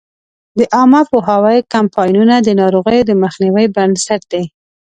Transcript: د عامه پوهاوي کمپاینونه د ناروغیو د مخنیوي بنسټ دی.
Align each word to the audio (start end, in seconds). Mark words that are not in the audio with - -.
د 0.57 0.59
عامه 0.75 1.01
پوهاوي 1.11 1.57
کمپاینونه 1.73 2.35
د 2.41 2.49
ناروغیو 2.61 3.07
د 3.09 3.11
مخنیوي 3.23 3.65
بنسټ 3.75 4.21
دی. 4.31 4.43